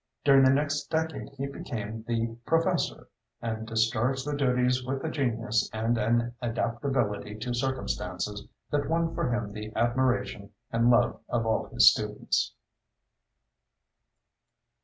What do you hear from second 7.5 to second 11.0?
circumstances that won for him the admiration and